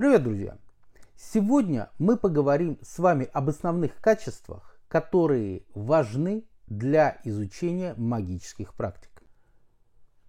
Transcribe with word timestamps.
Привет, 0.00 0.22
друзья! 0.22 0.56
Сегодня 1.14 1.90
мы 1.98 2.16
поговорим 2.16 2.78
с 2.80 2.98
вами 2.98 3.28
об 3.34 3.50
основных 3.50 3.96
качествах, 3.96 4.80
которые 4.88 5.64
важны 5.74 6.46
для 6.68 7.20
изучения 7.24 7.92
магических 7.98 8.72
практик. 8.72 9.10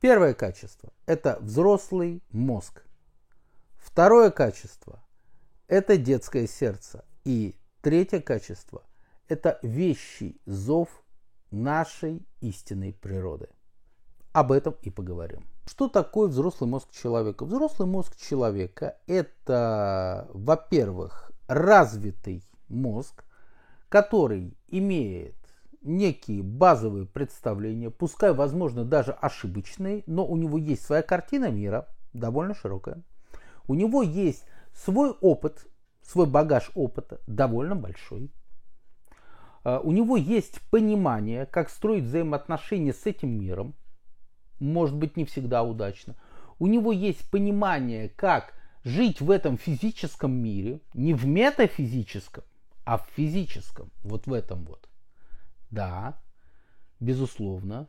Первое 0.01 0.33
качество– 0.33 0.91
это 1.05 1.37
взрослый 1.39 2.21
мозг. 2.31 2.83
Второе 3.77 4.29
качество– 4.29 5.01
это 5.69 5.95
детское 5.95 6.47
сердце. 6.47 7.05
И 7.23 7.55
третье 7.81 8.19
качество– 8.19 8.83
это 9.29 9.57
вещий 9.63 10.41
зов 10.45 10.89
нашей 11.49 12.27
истинной 12.41 12.91
природы. 12.91 13.47
Об 14.33 14.51
этом 14.51 14.75
и 14.81 14.89
поговорим. 14.89 15.45
Что 15.71 15.87
такое 15.87 16.27
взрослый 16.27 16.69
мозг 16.69 16.91
человека? 16.91 17.45
Взрослый 17.45 17.87
мозг 17.87 18.17
человека– 18.17 18.97
это, 19.07 20.27
во-первых, 20.33 21.31
развитый 21.47 22.43
мозг, 22.67 23.23
который 23.87 24.53
имеет 24.67 25.37
некие 25.81 26.43
базовые 26.43 27.05
представления, 27.05 27.89
пускай, 27.89 28.33
возможно, 28.33 28.83
даже 28.83 29.13
ошибочные, 29.13 30.03
но 30.07 30.27
у 30.27 30.35
него 30.35 30.57
есть 30.57 30.83
своя 30.83 31.03
картина 31.03 31.49
мира, 31.49 31.87
довольно 32.11 32.53
широкая. 32.53 33.01
У 33.65 33.73
него 33.73 34.03
есть 34.03 34.43
свой 34.73 35.11
опыт, 35.21 35.65
свой 36.03 36.25
багаж 36.25 36.69
опыта, 36.75 37.21
довольно 37.27 37.77
большой. 37.77 38.29
А, 39.63 39.79
у 39.79 39.93
него 39.93 40.17
есть 40.17 40.59
понимание, 40.69 41.45
как 41.45 41.69
строить 41.69 42.03
взаимоотношения 42.03 42.91
с 42.93 43.05
этим 43.05 43.39
миром, 43.39 43.73
может 44.61 44.95
быть 44.95 45.17
не 45.17 45.25
всегда 45.25 45.63
удачно. 45.63 46.15
У 46.59 46.67
него 46.67 46.91
есть 46.91 47.29
понимание, 47.29 48.09
как 48.09 48.53
жить 48.83 49.21
в 49.21 49.31
этом 49.31 49.57
физическом 49.57 50.31
мире, 50.31 50.79
не 50.93 51.13
в 51.13 51.25
метафизическом, 51.25 52.43
а 52.85 52.97
в 52.97 53.07
физическом, 53.15 53.91
вот 54.03 54.27
в 54.27 54.33
этом 54.33 54.63
вот. 54.65 54.87
Да, 55.69 56.21
безусловно, 56.99 57.87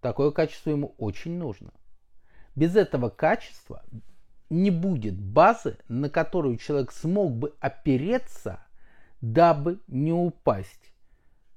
такое 0.00 0.30
качество 0.30 0.70
ему 0.70 0.94
очень 0.98 1.36
нужно. 1.36 1.72
Без 2.54 2.76
этого 2.76 3.08
качества 3.08 3.82
не 4.50 4.70
будет 4.70 5.18
базы, 5.18 5.78
на 5.88 6.10
которую 6.10 6.58
человек 6.58 6.92
смог 6.92 7.32
бы 7.32 7.54
опереться, 7.60 8.60
дабы 9.20 9.78
не 9.86 10.12
упасть, 10.12 10.92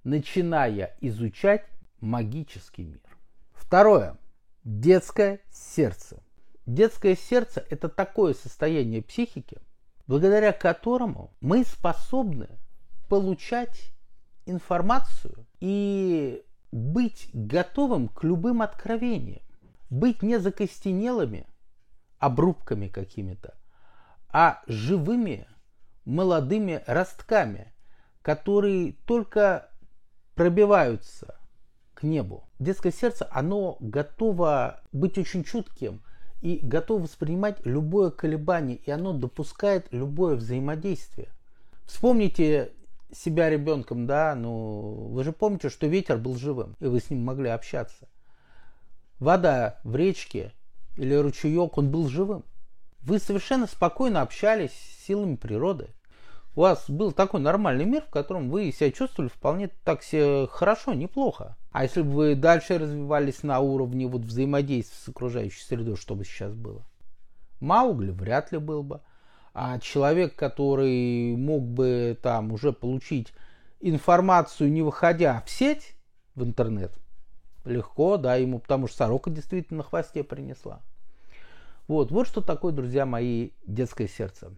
начиная 0.03 0.95
изучать 1.01 1.65
магический 1.99 2.83
мир. 2.83 3.01
Второе. 3.53 4.17
Детское 4.63 5.41
сердце. 5.51 6.23
Детское 6.65 7.17
сердце– 7.17 7.65
это 7.69 7.89
такое 7.89 8.33
состояние 8.33 9.01
психики, 9.01 9.57
благодаря 10.07 10.53
которому 10.53 11.33
мы 11.41 11.65
способны 11.65 12.47
получать 13.09 13.91
информацию 14.45 15.45
и 15.59 16.45
быть 16.71 17.29
готовым 17.33 18.07
к 18.07 18.23
любым 18.23 18.61
откровениям, 18.61 19.41
быть 19.89 20.21
не 20.21 20.39
закостенелыми 20.39 21.45
обрубками 22.19 22.87
какими-то, 22.87 23.55
а 24.29 24.63
живыми 24.67 25.45
молодыми 26.05 26.81
ростками, 26.87 27.73
которые 28.21 28.93
только 29.05 29.69
пробиваются 30.35 31.37
к 31.93 32.03
небу. 32.03 32.47
Детское 32.63 32.93
сердце, 32.93 33.27
оно 33.29 33.75
готово 33.81 34.79
быть 34.93 35.17
очень 35.17 35.43
чутким 35.43 36.01
и 36.41 36.59
готово 36.63 37.03
воспринимать 37.03 37.65
любое 37.65 38.09
колебание, 38.09 38.77
и 38.77 38.89
оно 38.89 39.11
допускает 39.11 39.87
любое 39.91 40.37
взаимодействие. 40.37 41.27
Вспомните 41.85 42.71
себя 43.13 43.49
ребенком, 43.49 44.07
да, 44.07 44.33
ну, 44.33 45.09
вы 45.11 45.25
же 45.25 45.33
помните, 45.33 45.67
что 45.67 45.87
ветер 45.87 46.17
был 46.17 46.37
живым, 46.37 46.77
и 46.79 46.85
вы 46.85 47.01
с 47.01 47.09
ним 47.09 47.25
могли 47.25 47.49
общаться. 47.49 48.07
Вода 49.19 49.81
в 49.83 49.97
речке 49.97 50.53
или 50.95 51.13
ручеек, 51.15 51.77
он 51.77 51.91
был 51.91 52.07
живым. 52.07 52.45
Вы 53.01 53.19
совершенно 53.19 53.67
спокойно 53.67 54.21
общались 54.21 54.71
с 54.71 55.05
силами 55.05 55.35
природы 55.35 55.89
у 56.55 56.61
вас 56.61 56.89
был 56.89 57.11
такой 57.11 57.39
нормальный 57.39 57.85
мир, 57.85 58.03
в 58.03 58.11
котором 58.11 58.49
вы 58.49 58.71
себя 58.71 58.91
чувствовали 58.91 59.29
вполне 59.29 59.69
так 59.83 60.03
себе 60.03 60.47
хорошо, 60.47 60.93
неплохо. 60.93 61.57
А 61.71 61.83
если 61.83 62.03
бы 62.03 62.11
вы 62.11 62.35
дальше 62.35 62.77
развивались 62.77 63.41
на 63.41 63.59
уровне 63.59 64.07
вот 64.07 64.21
взаимодействия 64.21 64.97
с 64.97 65.09
окружающей 65.09 65.63
средой, 65.63 65.95
что 65.95 66.15
бы 66.15 66.23
сейчас 66.23 66.53
было? 66.53 66.83
Маугли 67.59 68.11
вряд 68.11 68.51
ли 68.51 68.59
был 68.59 68.83
бы. 68.83 69.01
А 69.55 69.79
человек, 69.79 70.35
который 70.35 71.35
мог 71.35 71.63
бы 71.63 72.17
там 72.21 72.51
уже 72.51 72.73
получить 72.73 73.33
информацию, 73.79 74.71
не 74.71 74.81
выходя 74.81 75.43
в 75.45 75.49
сеть, 75.49 75.95
в 76.35 76.43
интернет, 76.43 76.91
легко, 77.65 78.17
да, 78.17 78.35
ему, 78.35 78.59
потому 78.59 78.87
что 78.87 78.97
сорока 78.97 79.29
действительно 79.29 79.77
на 79.77 79.83
хвосте 79.83 80.23
принесла. 80.23 80.81
Вот, 81.87 82.11
вот 82.11 82.27
что 82.27 82.41
такое, 82.41 82.73
друзья 82.73 83.05
мои, 83.05 83.51
детское 83.65 84.07
сердце. 84.07 84.51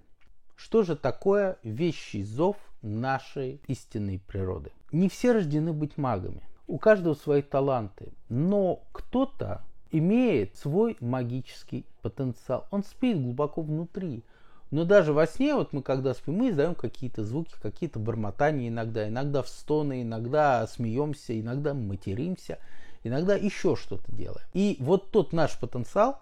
Что 0.56 0.84
же 0.84 0.96
такое 0.96 1.58
вещий 1.64 2.24
зов 2.24 2.56
нашей 2.82 3.60
истинной 3.68 4.20
природы? 4.20 4.72
Не 4.92 5.10
все 5.10 5.34
рождены 5.34 5.74
быть 5.74 5.98
магами. 5.98 6.42
У 6.68 6.78
каждого 6.78 7.14
свои 7.14 7.42
таланты. 7.42 8.14
Но 8.30 8.82
кто-то 8.92 9.64
имеет 9.92 10.56
свой 10.56 10.98
магический 11.00 11.86
потенциал. 12.02 12.68
Он 12.72 12.84
спит 12.84 13.22
глубоко 13.22 13.62
внутри. 13.62 14.24
Но 14.72 14.84
даже 14.84 15.14
во 15.14 15.28
сне, 15.28 15.56
вот 15.56 15.74
мы 15.74 15.82
когда 15.82 16.14
спим, 16.14 16.36
мы 16.36 16.50
издаем 16.50 16.76
какие-то 16.76 17.24
звуки, 17.24 17.54
какие-то 17.62 18.00
бормотания 18.00 18.68
иногда, 18.68 19.08
иногда 19.08 19.42
в 19.42 19.48
стоны, 19.48 20.02
иногда 20.02 20.66
смеемся, 20.68 21.40
иногда 21.40 21.74
материмся, 21.74 22.58
иногда 23.04 23.36
еще 23.36 23.76
что-то 23.76 24.12
делаем. 24.12 24.46
И 24.54 24.78
вот 24.80 25.12
тот 25.12 25.34
наш 25.34 25.58
потенциал, 25.60 26.20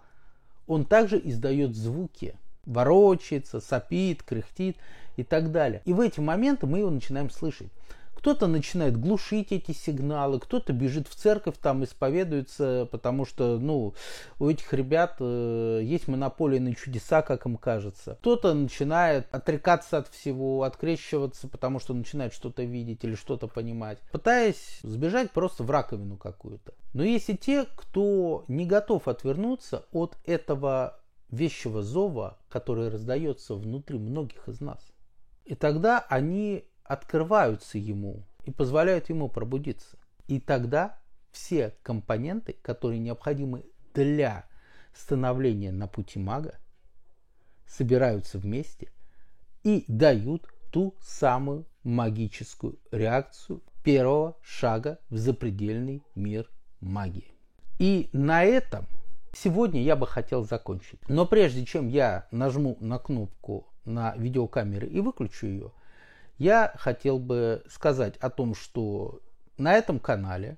он 0.66 0.84
также 0.84 1.20
издает 1.22 1.74
звуки, 1.74 2.36
ворочается, 2.66 3.60
сопит, 3.60 4.22
кряхтит 4.22 4.76
и 5.16 5.24
так 5.24 5.52
далее. 5.52 5.82
И 5.84 5.92
в 5.92 6.00
эти 6.00 6.20
моменты 6.20 6.66
мы 6.66 6.78
его 6.78 6.90
начинаем 6.90 7.30
слышать. 7.30 7.68
Кто-то 8.24 8.46
начинает 8.46 8.98
глушить 8.98 9.52
эти 9.52 9.72
сигналы, 9.72 10.40
кто-то 10.40 10.72
бежит 10.72 11.08
в 11.08 11.14
церковь, 11.14 11.56
там 11.60 11.84
исповедуется, 11.84 12.88
потому 12.90 13.26
что, 13.26 13.58
ну, 13.58 13.92
у 14.38 14.48
этих 14.48 14.72
ребят 14.72 15.16
э, 15.20 15.80
есть 15.82 16.08
монополия 16.08 16.58
на 16.58 16.74
чудеса, 16.74 17.20
как 17.20 17.44
им 17.44 17.58
кажется. 17.58 18.16
Кто-то 18.22 18.54
начинает 18.54 19.26
отрекаться 19.30 19.98
от 19.98 20.08
всего, 20.08 20.62
открещиваться, 20.62 21.48
потому 21.48 21.80
что 21.80 21.92
начинает 21.92 22.32
что-то 22.32 22.62
видеть 22.62 23.04
или 23.04 23.14
что-то 23.14 23.46
понимать, 23.46 23.98
пытаясь 24.10 24.78
сбежать 24.82 25.30
просто 25.30 25.62
в 25.62 25.70
раковину 25.70 26.16
какую-то. 26.16 26.72
Но 26.94 27.04
есть 27.04 27.28
и 27.28 27.36
те, 27.36 27.66
кто 27.76 28.46
не 28.48 28.64
готов 28.64 29.06
отвернуться 29.06 29.84
от 29.92 30.16
этого 30.24 30.98
вещего 31.30 31.82
зова, 31.82 32.38
который 32.48 32.88
раздается 32.88 33.54
внутри 33.54 33.98
многих 33.98 34.48
из 34.48 34.60
нас. 34.60 34.92
И 35.44 35.54
тогда 35.54 36.00
они 36.08 36.64
открываются 36.84 37.78
ему 37.78 38.26
и 38.44 38.50
позволяют 38.50 39.08
ему 39.08 39.28
пробудиться. 39.28 39.98
И 40.26 40.40
тогда 40.40 40.98
все 41.32 41.74
компоненты, 41.82 42.54
которые 42.62 42.98
необходимы 42.98 43.64
для 43.92 44.46
становления 44.94 45.72
на 45.72 45.86
пути 45.88 46.18
мага, 46.18 46.58
собираются 47.66 48.38
вместе 48.38 48.92
и 49.62 49.84
дают 49.88 50.48
ту 50.70 50.94
самую 51.00 51.66
магическую 51.82 52.78
реакцию 52.90 53.62
первого 53.82 54.36
шага 54.42 54.98
в 55.10 55.16
запредельный 55.16 56.02
мир 56.14 56.50
магии. 56.80 57.34
И 57.78 58.08
на 58.12 58.44
этом 58.44 58.86
Сегодня 59.36 59.82
я 59.82 59.96
бы 59.96 60.06
хотел 60.06 60.44
закончить. 60.44 61.00
Но 61.08 61.26
прежде 61.26 61.64
чем 61.64 61.88
я 61.88 62.26
нажму 62.30 62.76
на 62.80 62.98
кнопку 62.98 63.66
на 63.84 64.14
видеокамере 64.16 64.88
и 64.88 65.00
выключу 65.00 65.46
ее, 65.46 65.72
я 66.38 66.72
хотел 66.76 67.18
бы 67.18 67.62
сказать 67.68 68.16
о 68.18 68.30
том, 68.30 68.54
что 68.54 69.20
на 69.58 69.74
этом 69.74 69.98
канале, 69.98 70.56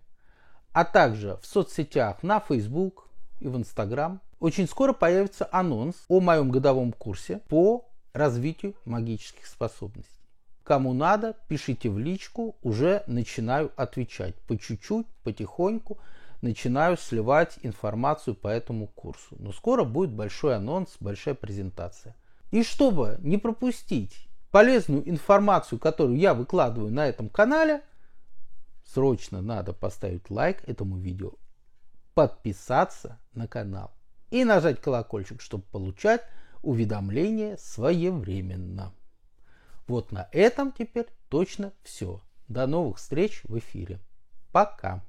а 0.73 0.84
также 0.84 1.38
в 1.43 1.46
соцсетях 1.46 2.23
на 2.23 2.40
Facebook 2.40 3.08
и 3.40 3.49
в 3.49 3.56
Instagram 3.56 4.20
очень 4.40 4.69
скоро 4.69 4.93
появится 4.93 5.49
анонс 5.50 5.96
о 6.08 6.20
моем 6.20 6.50
годовом 6.50 6.93
курсе 6.93 7.40
по 7.49 7.88
развитию 8.12 8.75
магических 8.84 9.46
способностей. 9.46 10.12
Кому 10.62 10.93
надо, 10.93 11.37
пишите 11.49 11.88
в 11.88 11.99
личку, 11.99 12.56
уже 12.62 13.05
начинаю 13.06 13.70
отвечать 13.76 14.34
по 14.43 14.58
чуть-чуть, 14.58 15.06
потихоньку– 15.22 15.99
начинаю 16.42 16.96
сливать 16.96 17.58
информацию 17.62 18.34
по 18.34 18.48
этому 18.48 18.86
курсу. 18.86 19.36
Но 19.38 19.52
скоро 19.52 19.84
будет 19.84 20.10
большой 20.10 20.56
анонс, 20.56 20.96
большая 21.00 21.34
презентация. 21.34 22.16
И 22.50 22.62
чтобы 22.62 23.18
не 23.20 23.38
пропустить 23.38 24.28
полезную 24.50 25.08
информацию, 25.08 25.78
которую 25.78 26.18
я 26.18 26.34
выкладываю 26.34 26.92
на 26.92 27.06
этом 27.06 27.28
канале, 27.28 27.82
срочно 28.84 29.42
надо 29.42 29.72
поставить 29.72 30.30
лайк 30.30 30.62
этому 30.68 30.96
видео, 30.96 31.32
подписаться 32.14 33.18
на 33.34 33.48
канал 33.48 33.92
и 34.30 34.44
нажать 34.44 34.80
колокольчик, 34.80 35.40
чтобы 35.40 35.64
получать 35.64 36.22
Уведомление 36.66 37.56
своевременно. 37.58 38.92
Вот 39.86 40.10
на 40.10 40.28
этом 40.32 40.72
теперь 40.72 41.06
точно 41.28 41.72
все. 41.84 42.20
До 42.48 42.66
новых 42.66 42.96
встреч 42.98 43.42
в 43.44 43.56
эфире. 43.58 44.00
Пока. 44.50 45.04